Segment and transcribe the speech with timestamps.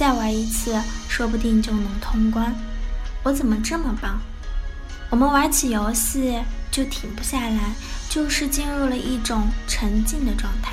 [0.00, 2.54] 再玩一次，说不定就能通关。
[3.22, 4.18] 我怎么这么棒？
[5.10, 6.38] 我们玩起游戏
[6.70, 7.74] 就停不下来，
[8.08, 10.72] 就是进入了一种沉浸的状态。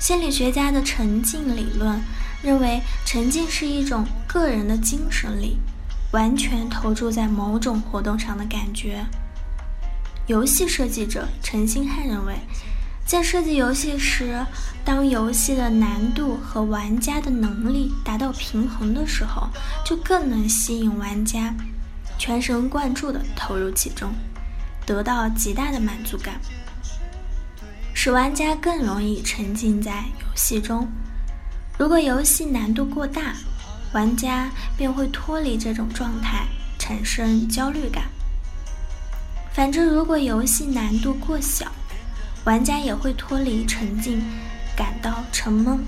[0.00, 2.00] 心理学家的沉浸理论
[2.42, 5.58] 认为，沉浸是一种个人的精神力，
[6.12, 9.04] 完全投注在某种活动上的感觉。
[10.28, 12.34] 游戏设计者陈星汉认为。
[13.08, 14.44] 在设计游戏时，
[14.84, 19.48] 当游戏的难度和玩家的能力达到平衡的时候，
[19.82, 21.54] 就更能吸引玩家
[22.18, 24.12] 全神贯注地投入其中，
[24.84, 26.38] 得到极大的满足感，
[27.94, 30.86] 使玩家更容易沉浸在游戏中。
[31.78, 33.32] 如果游戏难度过大，
[33.94, 36.46] 玩家便会脱离这种状态，
[36.78, 38.04] 产生焦虑感。
[39.50, 41.72] 反之，如果游戏难度过小，
[42.44, 44.22] 玩家也会脱离沉浸，
[44.76, 45.84] 感到沉闷。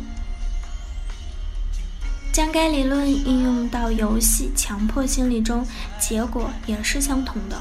[2.32, 5.66] 将该理论应用到游戏强迫心理中，
[5.98, 7.60] 结果也是相同的。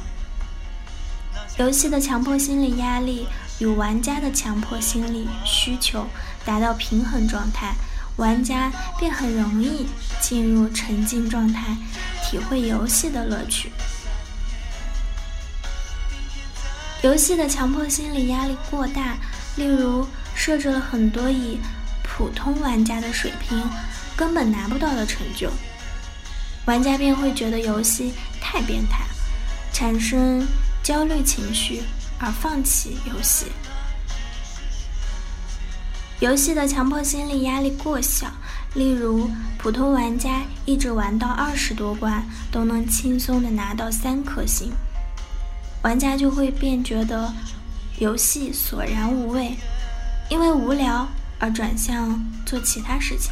[1.58, 3.28] 游戏的强迫心理压力
[3.60, 6.08] 与玩家的强迫心理需求
[6.46, 7.74] 达到平衡状态，
[8.18, 9.88] 玩家便很容易
[10.22, 11.76] 进入沉浸状态，
[12.24, 13.72] 体会游戏的乐趣。
[17.02, 19.18] 游戏的强迫心理压力过大，
[19.56, 20.06] 例如
[20.36, 21.58] 设置了很多以
[22.04, 23.58] 普通玩家的水平
[24.18, 25.50] 根本拿不到的成就，
[26.66, 29.06] 玩家便会觉得游戏太变态，
[29.72, 30.46] 产生
[30.84, 31.84] 焦虑情绪
[32.20, 33.46] 而放弃游戏。
[36.20, 38.28] 游戏的强迫心理压力过小，
[38.74, 42.22] 例如普通玩家一直玩到二十多关
[42.52, 44.70] 都能轻松的拿到三颗星。
[45.82, 47.34] 玩家就会便觉得
[48.00, 49.56] 游戏索然无味，
[50.30, 51.08] 因为无聊
[51.40, 53.32] 而转向做其他事情。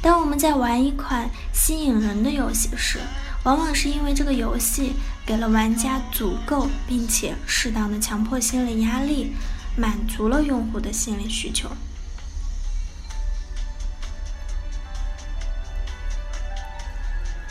[0.00, 2.98] 当我们在玩一款吸引人的游戏时，
[3.42, 4.94] 往往是因为这个游戏
[5.26, 9.34] 给了玩家足够并且适当的强迫心理压力，
[9.76, 11.68] 满足了用户的心理需求。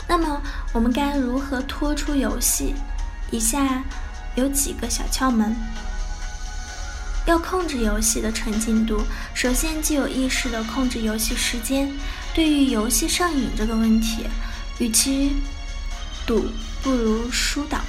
[0.08, 0.42] 那么，
[0.72, 2.74] 我们该如何拖出游戏？
[3.34, 3.82] 以下
[4.36, 5.56] 有几个小窍门：
[7.26, 9.02] 要控制游戏的沉浸度，
[9.34, 11.92] 首先就有意识地控制游戏时间。
[12.32, 14.26] 对于游戏上瘾这个问题，
[14.78, 15.32] 与其
[16.24, 16.46] 赌
[16.80, 17.80] 不如疏导。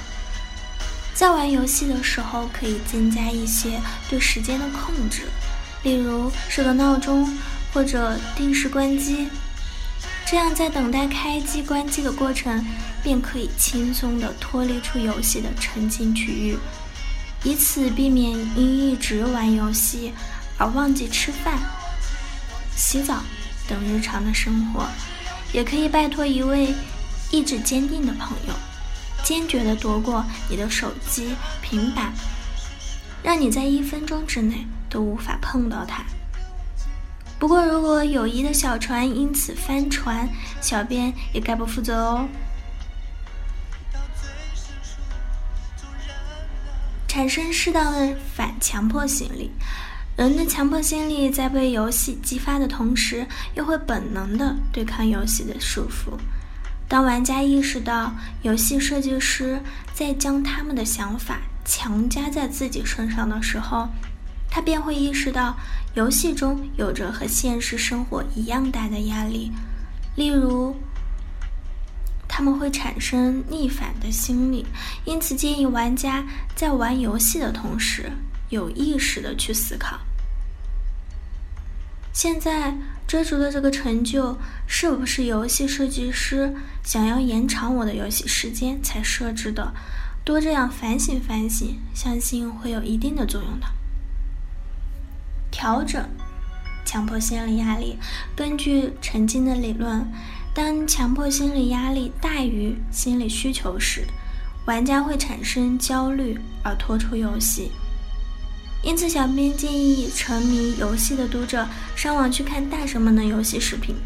[1.14, 3.80] 在玩游戏的时候，可以增加一些
[4.10, 5.28] 对时间的控制，
[5.84, 7.38] 例如设个闹钟
[7.72, 9.28] 或者定时关机。
[10.28, 12.66] 这样，在等待开机、关机的过程，
[13.00, 16.58] 便可以轻松地脱离出游戏的沉浸区域，
[17.44, 20.12] 以此避免因一直玩游戏
[20.58, 21.56] 而忘记吃饭、
[22.74, 23.22] 洗澡
[23.68, 24.84] 等日常的生活。
[25.52, 26.74] 也可以拜托一位
[27.30, 28.54] 意志坚定的朋友，
[29.22, 32.12] 坚决地夺过你的手机、平板，
[33.22, 36.04] 让你在一分钟之内都无法碰到它。
[37.38, 40.28] 不过，如果友谊的小船因此翻船，
[40.60, 42.28] 小编也概不负责哦。
[47.06, 49.50] 产生适当的反强迫心理，
[50.16, 56.18] 人的强迫心理在被游戏激发的同时，又会本能的对抗游戏的束缚。
[56.88, 59.60] 当玩家意识到游戏设计师
[59.92, 63.88] 在将他们的想法强加在自己身上的时候，
[64.56, 65.54] 他便会意识到，
[65.96, 69.52] 游戏中有着和现实生活一样大的压力，
[70.14, 70.74] 例如，
[72.26, 74.64] 他们会产生逆反的心理，
[75.04, 76.24] 因此建议玩家
[76.54, 78.10] 在玩游戏的同时，
[78.48, 80.00] 有意识的去思考：
[82.14, 82.74] 现在
[83.06, 84.34] 追逐的这个成就，
[84.66, 86.50] 是不是游戏设计师
[86.82, 89.70] 想要延长我的游戏时间才设置的？
[90.24, 93.66] 多这样反省反省，相信会有一定的作用的。
[95.56, 96.06] 调整
[96.84, 97.96] 强迫心理压力。
[98.36, 100.06] 根据沉浸的理论，
[100.52, 104.04] 当强迫心理压力大于心理需求时，
[104.66, 107.72] 玩家会产生焦虑而拖出游戏。
[108.82, 111.66] 因此，小编建议沉迷游戏的读者
[111.96, 113.96] 上网去看大神们的游戏视频，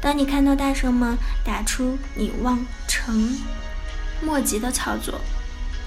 [0.00, 3.36] 当你看到大神们打出你望尘
[4.22, 5.20] 莫及的操作，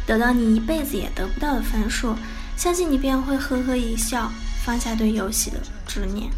[0.05, 2.13] 得到你一辈子也得不到的分数，
[2.57, 4.29] 相信你便会呵呵一笑，
[4.63, 6.31] 放下对游戏的执念。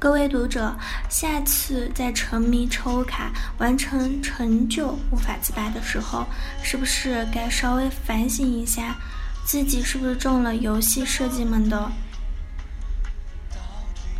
[0.00, 0.76] 各位读者，
[1.08, 6.26] 下次在沉迷抽卡、完成成就无法自拔的时候，
[6.62, 8.96] 是不是该稍微反省一下，
[9.46, 11.90] 自己是不是中了游戏设计们的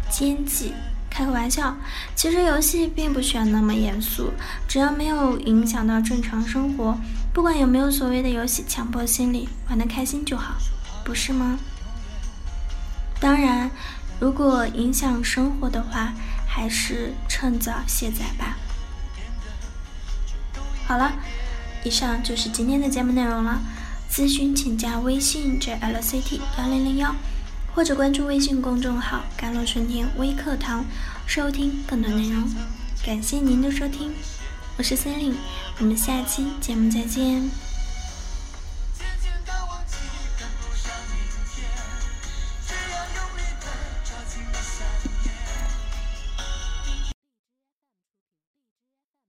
[0.08, 0.72] 奸计？
[1.14, 1.76] 开个玩笑，
[2.16, 4.32] 其实游戏并不需要那么严肃，
[4.66, 6.98] 只要没有影响到正常生活，
[7.32, 10.56] 不管有没有所谓的游戏强迫心理，玩得开心就好，
[11.04, 11.56] 不是吗？
[13.20, 13.70] 当然。
[14.20, 16.12] 如果影响生活的话，
[16.46, 18.56] 还是趁早卸载吧。
[20.86, 21.12] 好了，
[21.84, 23.60] 以上就是今天的节目内容了。
[24.08, 27.14] 咨询请加微信 jlct 幺零零幺，
[27.74, 30.84] 或者关注微信公众号“甘露春天微课堂”，
[31.26, 32.48] 收听更多内容。
[33.04, 34.12] 感谢您的收听，
[34.78, 35.34] 我是森林，
[35.80, 37.73] 我们下期节目再见。